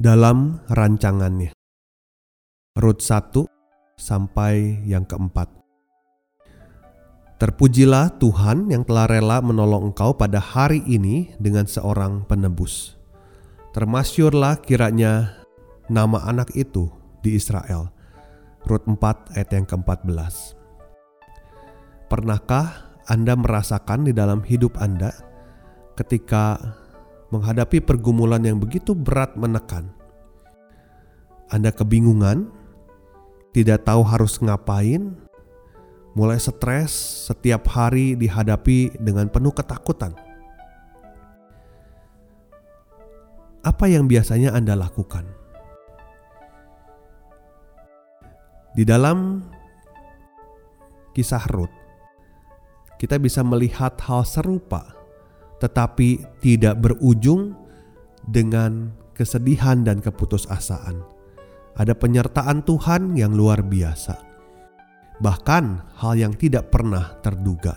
Dalam 0.00 0.64
rancangannya. 0.72 1.52
Rut 2.80 3.04
1 3.04 3.44
sampai 4.00 4.80
yang 4.88 5.04
keempat. 5.04 5.52
Terpujilah 7.36 8.16
Tuhan 8.16 8.72
yang 8.72 8.88
telah 8.88 9.04
rela 9.04 9.44
menolong 9.44 9.92
engkau 9.92 10.16
pada 10.16 10.40
hari 10.40 10.80
ini 10.88 11.36
dengan 11.36 11.68
seorang 11.68 12.24
penebus. 12.24 12.96
Termasyurlah 13.76 14.64
kiranya 14.64 15.44
nama 15.92 16.24
anak 16.24 16.56
itu 16.56 16.88
di 17.20 17.36
Israel. 17.36 17.92
Rut 18.64 18.88
4 18.88 19.36
ayat 19.36 19.52
yang 19.52 19.68
ke-14. 19.68 20.56
Pernahkah 22.08 22.96
Anda 23.04 23.36
merasakan 23.36 24.08
di 24.08 24.16
dalam 24.16 24.40
hidup 24.48 24.80
Anda 24.80 25.12
ketika 25.92 26.56
menghadapi 27.30 27.82
pergumulan 27.82 28.42
yang 28.42 28.58
begitu 28.58 28.94
berat 28.94 29.34
menekan? 29.38 29.90
Anda 31.50 31.74
kebingungan, 31.74 32.50
tidak 33.50 33.82
tahu 33.82 34.06
harus 34.06 34.38
ngapain, 34.38 35.18
mulai 36.14 36.38
stres 36.38 36.92
setiap 37.30 37.66
hari 37.70 38.14
dihadapi 38.18 38.98
dengan 38.98 39.30
penuh 39.30 39.54
ketakutan. 39.54 40.14
Apa 43.60 43.90
yang 43.90 44.08
biasanya 44.08 44.56
Anda 44.56 44.78
lakukan? 44.78 45.26
Di 48.70 48.86
dalam 48.86 49.42
kisah 51.10 51.42
Ruth, 51.50 51.74
kita 53.02 53.18
bisa 53.18 53.42
melihat 53.42 53.98
hal 54.06 54.22
serupa, 54.22 54.94
tetapi 55.60 56.40
tidak 56.40 56.80
berujung 56.80 57.54
dengan 58.26 58.90
kesedihan 59.12 59.84
dan 59.84 60.00
keputusasaan. 60.00 61.04
Ada 61.76 61.94
penyertaan 61.94 62.64
Tuhan 62.66 63.14
yang 63.14 63.36
luar 63.36 63.62
biasa 63.62 64.30
bahkan 65.20 65.84
hal 66.00 66.16
yang 66.16 66.32
tidak 66.34 66.72
pernah 66.72 67.20
terduga. 67.20 67.76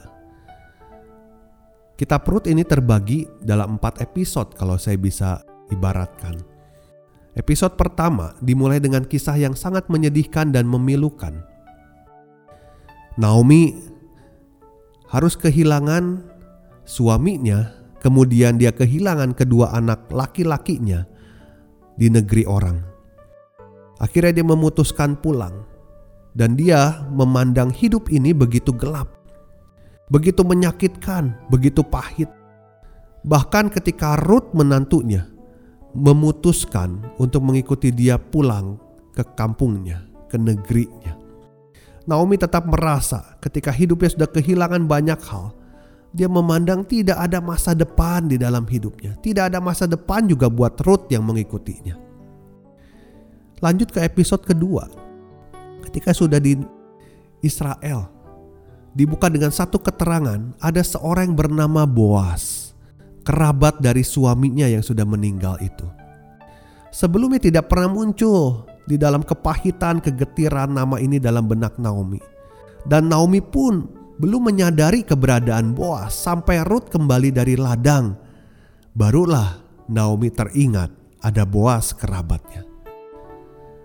Kitab 1.94 2.26
Rut 2.26 2.50
ini 2.50 2.66
terbagi 2.66 3.28
dalam 3.44 3.78
empat 3.78 4.02
episode 4.02 4.58
kalau 4.58 4.80
saya 4.80 4.98
bisa 4.98 5.44
ibaratkan. 5.70 6.42
Episode 7.38 7.78
pertama 7.78 8.34
dimulai 8.42 8.82
dengan 8.82 9.06
kisah 9.06 9.38
yang 9.38 9.54
sangat 9.54 9.92
menyedihkan 9.92 10.50
dan 10.50 10.66
memilukan. 10.66 11.46
Naomi 13.20 13.78
harus 15.12 15.38
kehilangan 15.38 16.33
suaminya, 16.84 17.72
kemudian 18.04 18.60
dia 18.60 18.76
kehilangan 18.76 19.36
kedua 19.36 19.72
anak 19.76 20.12
laki-lakinya 20.12 21.08
di 21.96 22.08
negeri 22.12 22.44
orang. 22.44 22.78
Akhirnya 24.02 24.42
dia 24.42 24.48
memutuskan 24.48 25.16
pulang 25.20 25.64
dan 26.36 26.60
dia 26.60 27.06
memandang 27.14 27.72
hidup 27.72 28.12
ini 28.12 28.36
begitu 28.36 28.76
gelap, 28.76 29.08
begitu 30.12 30.44
menyakitkan, 30.44 31.38
begitu 31.48 31.86
pahit. 31.86 32.28
Bahkan 33.24 33.72
ketika 33.72 34.20
Ruth 34.20 34.52
menantunya 34.52 35.24
memutuskan 35.96 37.00
untuk 37.22 37.46
mengikuti 37.46 37.94
dia 37.94 38.20
pulang 38.20 38.82
ke 39.14 39.24
kampungnya, 39.38 40.04
ke 40.28 40.36
negerinya. 40.36 41.16
Naomi 42.04 42.36
tetap 42.36 42.68
merasa 42.68 43.40
ketika 43.40 43.72
hidupnya 43.72 44.12
sudah 44.12 44.28
kehilangan 44.28 44.84
banyak 44.90 45.22
hal, 45.24 45.56
dia 46.14 46.30
memandang 46.30 46.86
tidak 46.86 47.18
ada 47.18 47.42
masa 47.42 47.74
depan 47.74 48.30
di 48.30 48.38
dalam 48.38 48.70
hidupnya. 48.70 49.18
Tidak 49.18 49.50
ada 49.50 49.58
masa 49.58 49.90
depan 49.90 50.30
juga 50.30 50.46
buat 50.46 50.78
Ruth 50.86 51.10
yang 51.10 51.26
mengikutinya. 51.26 51.98
Lanjut 53.60 53.90
ke 53.90 54.06
episode 54.06 54.46
kedua 54.46 54.86
ketika 55.90 56.16
sudah 56.16 56.40
di 56.40 56.58
Israel 57.44 58.08
dibuka 58.96 59.28
dengan 59.28 59.52
satu 59.52 59.78
keterangan 59.78 60.56
ada 60.64 60.82
seorang 60.82 61.34
yang 61.34 61.38
bernama 61.38 61.84
Boas 61.84 62.74
kerabat 63.28 63.78
dari 63.84 64.02
suaminya 64.02 64.66
yang 64.66 64.82
sudah 64.82 65.04
meninggal 65.04 65.60
itu 65.60 65.86
sebelumnya 66.90 67.40
tidak 67.40 67.70
pernah 67.70 67.92
muncul 67.92 68.68
di 68.88 69.00
dalam 69.00 69.24
kepahitan 69.24 70.04
kegetiran 70.04 70.72
nama 70.76 71.00
ini 71.00 71.18
dalam 71.20 71.48
benak 71.48 71.78
Naomi 71.80 72.20
dan 72.88 73.12
Naomi 73.12 73.40
pun 73.40 74.03
belum 74.24 74.56
menyadari 74.56 75.04
keberadaan 75.04 75.76
Boas 75.76 76.16
sampai 76.16 76.64
Ruth 76.64 76.88
kembali 76.88 77.36
dari 77.36 77.60
ladang 77.60 78.16
barulah 78.96 79.60
Naomi 79.92 80.32
teringat 80.32 81.20
ada 81.20 81.44
Boas 81.44 81.92
kerabatnya 81.92 82.64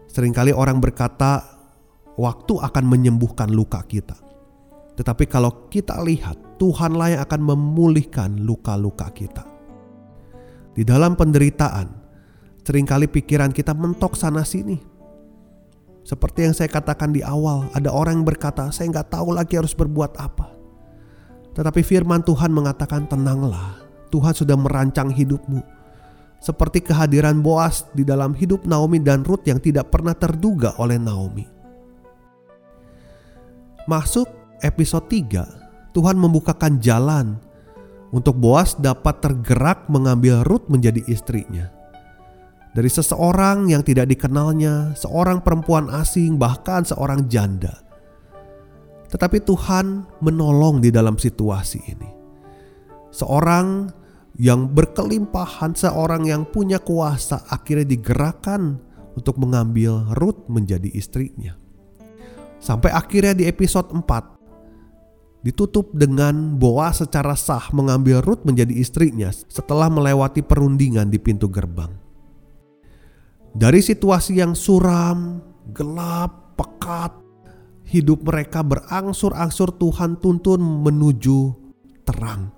Seringkali 0.09 0.51
orang 0.51 0.83
berkata 0.83 1.47
waktu 2.19 2.59
akan 2.59 2.85
menyembuhkan 2.91 3.53
luka 3.55 3.79
kita. 3.87 4.19
Tetapi 4.99 5.31
kalau 5.31 5.71
kita 5.71 6.03
lihat, 6.03 6.59
Tuhanlah 6.59 7.15
yang 7.15 7.23
akan 7.23 7.41
memulihkan 7.55 8.43
luka-luka 8.43 9.07
kita. 9.15 9.47
Di 10.75 10.83
dalam 10.83 11.15
penderitaan, 11.15 11.87
sering 12.67 12.83
kali 12.83 13.07
pikiran 13.07 13.55
kita 13.55 13.79
mentok 13.79 14.19
sana 14.19 14.43
sini. 14.43 14.98
Seperti 16.09 16.49
yang 16.49 16.57
saya 16.57 16.73
katakan 16.73 17.13
di 17.13 17.21
awal, 17.21 17.69
ada 17.77 17.93
orang 17.93 18.25
yang 18.25 18.27
berkata, 18.33 18.73
saya 18.73 18.89
nggak 18.89 19.13
tahu 19.13 19.37
lagi 19.37 19.61
harus 19.61 19.77
berbuat 19.77 20.17
apa. 20.17 20.57
Tetapi 21.53 21.85
firman 21.85 22.25
Tuhan 22.25 22.49
mengatakan 22.49 23.05
tenanglah, 23.05 23.77
Tuhan 24.09 24.33
sudah 24.33 24.57
merancang 24.57 25.13
hidupmu. 25.13 25.61
Seperti 26.41 26.81
kehadiran 26.81 27.45
Boas 27.45 27.85
di 27.93 28.09
dalam 28.09 28.33
hidup 28.33 28.65
Naomi 28.65 29.05
dan 29.05 29.21
Ruth 29.21 29.45
yang 29.45 29.61
tidak 29.61 29.93
pernah 29.93 30.17
terduga 30.17 30.73
oleh 30.81 30.97
Naomi. 30.97 31.45
Masuk 33.85 34.33
episode 34.65 35.13
3, 35.13 35.93
Tuhan 35.93 36.17
membukakan 36.17 36.81
jalan 36.81 37.37
untuk 38.17 38.41
Boas 38.41 38.73
dapat 38.81 39.21
tergerak 39.21 39.93
mengambil 39.93 40.41
Ruth 40.41 40.73
menjadi 40.73 41.05
istrinya. 41.05 41.78
Dari 42.77 42.91
seseorang 42.93 43.73
yang 43.73 43.81
tidak 43.81 44.13
dikenalnya, 44.13 44.93
seorang 44.93 45.41
perempuan 45.41 45.89
asing, 45.89 46.37
bahkan 46.37 46.85
seorang 46.85 47.27
janda. 47.27 47.81
Tetapi 49.09 49.41
Tuhan 49.41 50.05
menolong 50.21 50.85
di 50.85 50.93
dalam 50.93 51.17
situasi 51.17 51.81
ini. 51.89 52.11
Seorang 53.09 53.89
yang 54.37 54.69
berkelimpahan, 54.71 55.73
seorang 55.73 56.29
yang 56.29 56.45
punya 56.45 56.77
kuasa 56.79 57.41
akhirnya 57.49 57.89
digerakkan 57.89 58.79
untuk 59.17 59.41
mengambil 59.41 60.07
Ruth 60.15 60.47
menjadi 60.47 60.93
istrinya. 60.93 61.57
Sampai 62.63 62.93
akhirnya 62.95 63.35
di 63.35 63.45
episode 63.49 63.91
4 63.91 64.39
ditutup 65.43 65.95
dengan 65.95 66.59
Boas 66.59 66.99
secara 67.03 67.39
sah 67.39 67.71
mengambil 67.71 68.23
Ruth 68.23 68.43
menjadi 68.43 68.75
istrinya 68.75 69.31
setelah 69.31 69.87
melewati 69.87 70.43
perundingan 70.43 71.11
di 71.11 71.19
pintu 71.19 71.47
gerbang. 71.51 72.08
Dari 73.59 73.83
situasi 73.83 74.39
yang 74.39 74.55
suram, 74.55 75.43
gelap, 75.75 76.55
pekat, 76.55 77.11
hidup 77.91 78.23
mereka 78.23 78.63
berangsur-angsur 78.63 79.75
Tuhan 79.75 80.23
tuntun 80.23 80.63
menuju 80.63 81.59
terang. 82.07 82.55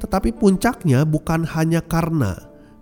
Tetapi 0.00 0.40
puncaknya 0.40 1.04
bukan 1.04 1.44
hanya 1.52 1.84
karena 1.84 2.32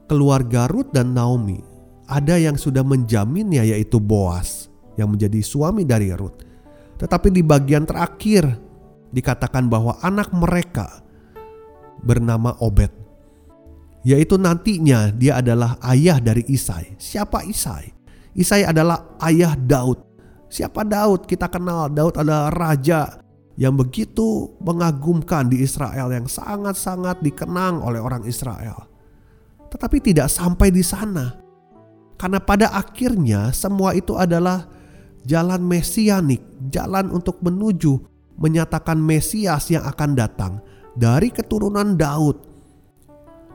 keluarga 0.06 0.70
Ruth 0.70 0.94
dan 0.94 1.10
Naomi, 1.10 1.58
ada 2.06 2.38
yang 2.38 2.54
sudah 2.54 2.86
menjaminnya 2.86 3.66
yaitu 3.66 3.98
Boas 3.98 4.70
yang 4.94 5.10
menjadi 5.10 5.42
suami 5.42 5.82
dari 5.82 6.14
Ruth. 6.14 6.38
Tetapi 7.02 7.34
di 7.34 7.42
bagian 7.42 7.82
terakhir 7.82 8.46
dikatakan 9.10 9.66
bahwa 9.66 9.98
anak 10.06 10.30
mereka 10.30 11.02
bernama 12.06 12.54
Obed. 12.62 13.01
Yaitu 14.02 14.34
nantinya 14.34 15.14
dia 15.14 15.38
adalah 15.38 15.78
ayah 15.86 16.18
dari 16.18 16.42
Isai. 16.50 16.98
Siapa 16.98 17.46
Isai? 17.46 17.90
Isai 18.34 18.66
adalah 18.66 19.14
ayah 19.22 19.54
Daud. 19.54 20.02
Siapa 20.50 20.82
Daud? 20.82 21.24
Kita 21.30 21.46
kenal 21.46 21.88
Daud 21.92 22.18
adalah 22.18 22.50
raja 22.50 23.22
yang 23.56 23.76
begitu 23.76 24.58
mengagumkan 24.64 25.46
di 25.46 25.62
Israel 25.62 26.10
yang 26.10 26.26
sangat-sangat 26.26 27.20
dikenang 27.20 27.80
oleh 27.84 28.00
orang 28.00 28.24
Israel. 28.24 28.88
Tetapi 29.70 29.98
tidak 30.02 30.28
sampai 30.28 30.68
di 30.68 30.84
sana. 30.84 31.40
Karena 32.20 32.38
pada 32.38 32.70
akhirnya 32.74 33.50
semua 33.50 33.96
itu 33.96 34.14
adalah 34.14 34.68
jalan 35.24 35.62
mesianik, 35.62 36.42
jalan 36.70 37.10
untuk 37.10 37.40
menuju 37.42 37.98
menyatakan 38.38 38.98
Mesias 38.98 39.70
yang 39.70 39.84
akan 39.86 40.10
datang 40.16 40.52
dari 40.94 41.32
keturunan 41.32 41.96
Daud. 41.98 42.51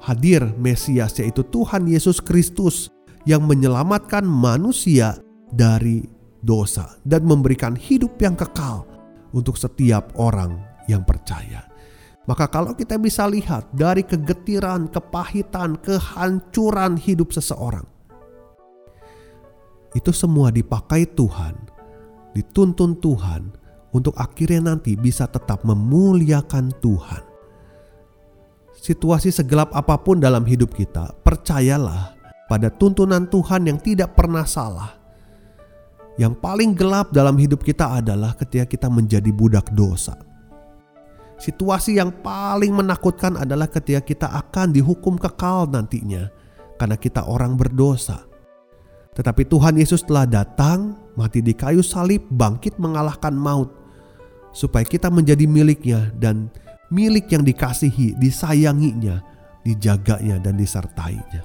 Hadir 0.01 0.45
Mesias 0.57 1.17
yaitu 1.17 1.41
Tuhan 1.47 1.89
Yesus 1.89 2.21
Kristus 2.21 2.89
yang 3.27 3.43
menyelamatkan 3.43 4.23
manusia 4.23 5.19
dari 5.51 6.07
dosa 6.39 6.95
dan 7.03 7.27
memberikan 7.27 7.75
hidup 7.75 8.15
yang 8.21 8.37
kekal 8.39 8.87
untuk 9.35 9.59
setiap 9.59 10.15
orang 10.15 10.55
yang 10.87 11.03
percaya. 11.03 11.67
Maka 12.27 12.47
kalau 12.51 12.75
kita 12.75 12.99
bisa 12.99 13.23
lihat 13.27 13.71
dari 13.71 14.03
kegetiran, 14.03 14.91
kepahitan, 14.91 15.79
kehancuran 15.79 16.99
hidup 16.99 17.31
seseorang. 17.31 17.87
Itu 19.95 20.11
semua 20.11 20.51
dipakai 20.51 21.07
Tuhan, 21.15 21.55
dituntun 22.35 22.99
Tuhan 22.99 23.55
untuk 23.95 24.15
akhirnya 24.19 24.75
nanti 24.75 24.99
bisa 24.99 25.27
tetap 25.31 25.63
memuliakan 25.63 26.75
Tuhan. 26.83 27.26
Situasi 28.87 29.35
segelap 29.35 29.75
apa 29.75 29.99
pun 29.99 30.23
dalam 30.23 30.47
hidup 30.47 30.71
kita, 30.71 31.11
percayalah 31.19 32.15
pada 32.47 32.71
tuntunan 32.71 33.27
Tuhan 33.27 33.67
yang 33.67 33.83
tidak 33.83 34.15
pernah 34.15 34.47
salah 34.47 34.95
yang 36.15 36.31
paling 36.33 36.71
gelap 36.71 37.11
dalam 37.11 37.35
hidup 37.35 37.61
kita 37.61 37.99
adalah 37.99 38.31
ketika 38.39 38.63
kita 38.63 38.87
menjadi 38.87 39.27
budak 39.29 39.69
dosa. 39.75 40.15
Situasi 41.37 41.99
yang 41.99 42.09
paling 42.23 42.73
menakutkan 42.73 43.37
adalah 43.37 43.67
ketika 43.67 44.01
kita 44.01 44.27
akan 44.31 44.73
dihukum 44.73 45.19
kekal 45.19 45.69
nantinya 45.69 46.31
karena 46.79 46.95
kita 46.95 47.27
orang 47.27 47.59
berdosa. 47.59 48.23
Tetapi 49.13 49.45
Tuhan 49.51 49.77
Yesus 49.77 50.01
telah 50.07 50.25
datang, 50.25 50.95
mati 51.13 51.43
di 51.43 51.53
kayu 51.53 51.83
salib, 51.83 52.25
bangkit 52.31 52.79
mengalahkan 52.81 53.35
maut 53.35 53.69
supaya 54.55 54.87
kita 54.87 55.13
menjadi 55.13 55.45
miliknya 55.45 56.09
dan 56.17 56.49
milik 56.93 57.27
yang 57.31 57.43
dikasihi, 57.43 58.15
disayanginya, 58.15 59.19
dijaganya 59.63 60.39
dan 60.39 60.55
disertainya. 60.55 61.43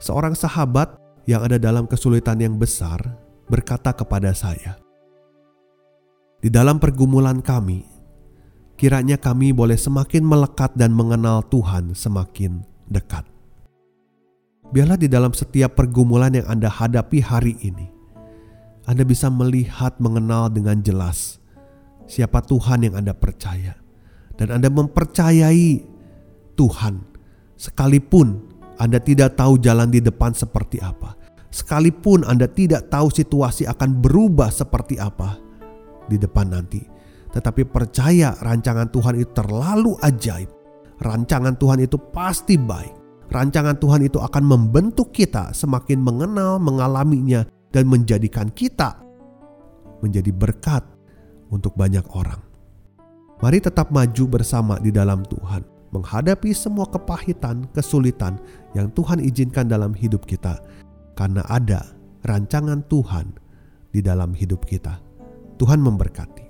Seorang 0.00 0.32
sahabat 0.32 0.96
yang 1.28 1.44
ada 1.44 1.60
dalam 1.60 1.84
kesulitan 1.84 2.40
yang 2.40 2.56
besar 2.56 3.00
berkata 3.48 3.92
kepada 3.92 4.32
saya, 4.32 4.80
"Di 6.40 6.48
dalam 6.48 6.80
pergumulan 6.80 7.44
kami, 7.44 7.84
kiranya 8.80 9.20
kami 9.20 9.52
boleh 9.52 9.76
semakin 9.76 10.24
melekat 10.24 10.72
dan 10.76 10.96
mengenal 10.96 11.44
Tuhan 11.48 11.92
semakin 11.92 12.64
dekat." 12.88 13.28
Biarlah 14.70 14.96
di 14.96 15.10
dalam 15.10 15.34
setiap 15.34 15.74
pergumulan 15.76 16.30
yang 16.32 16.46
Anda 16.46 16.70
hadapi 16.70 17.18
hari 17.20 17.58
ini, 17.60 17.90
Anda 18.86 19.02
bisa 19.04 19.26
melihat, 19.28 19.98
mengenal 20.00 20.48
dengan 20.48 20.80
jelas 20.80 21.39
siapa 22.10 22.42
Tuhan 22.42 22.90
yang 22.90 22.98
Anda 22.98 23.14
percaya, 23.14 23.78
dan 24.34 24.50
Anda 24.50 24.66
mempercayai 24.66 25.86
Tuhan, 26.58 26.94
sekalipun 27.54 28.50
Anda 28.82 28.98
tidak 28.98 29.38
tahu 29.38 29.62
jalan 29.62 29.94
di 29.94 30.02
depan 30.02 30.34
seperti 30.34 30.82
apa 30.82 31.20
sekalipun 31.50 32.22
Anda 32.22 32.46
tidak 32.46 32.88
tahu 32.88 33.10
situasi 33.10 33.66
akan 33.66 33.98
berubah 34.00 34.48
seperti 34.48 34.96
apa 34.96 35.36
di 36.06 36.16
depan 36.16 36.54
nanti. 36.54 36.80
Tetapi 37.30 37.62
percaya 37.70 38.34
rancangan 38.42 38.90
Tuhan 38.90 39.14
itu 39.18 39.30
terlalu 39.34 39.94
ajaib. 40.02 40.50
Rancangan 40.98 41.54
Tuhan 41.58 41.78
itu 41.86 41.98
pasti 42.10 42.58
baik. 42.58 42.98
Rancangan 43.30 43.78
Tuhan 43.78 44.02
itu 44.02 44.18
akan 44.18 44.42
membentuk 44.42 45.14
kita 45.14 45.54
semakin 45.54 46.02
mengenal, 46.02 46.58
mengalaminya, 46.58 47.46
dan 47.70 47.86
menjadikan 47.86 48.50
kita 48.50 48.98
menjadi 50.02 50.34
berkat 50.34 50.82
untuk 51.50 51.76
banyak 51.76 52.06
orang. 52.14 52.40
Mari 53.40 53.58
tetap 53.60 53.90
maju 53.90 54.24
bersama 54.28 54.76
di 54.78 54.94
dalam 54.94 55.24
Tuhan, 55.26 55.64
menghadapi 55.90 56.54
semua 56.54 56.86
kepahitan, 56.86 57.66
kesulitan 57.74 58.38
yang 58.76 58.88
Tuhan 58.94 59.18
izinkan 59.20 59.66
dalam 59.66 59.92
hidup 59.92 60.24
kita 60.24 60.62
karena 61.18 61.44
ada 61.50 61.84
rancangan 62.24 62.84
Tuhan 62.86 63.34
di 63.90 64.00
dalam 64.00 64.32
hidup 64.32 64.64
kita. 64.64 65.02
Tuhan 65.58 65.80
memberkati. 65.82 66.49